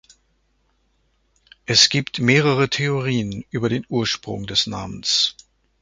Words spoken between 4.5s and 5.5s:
Namens.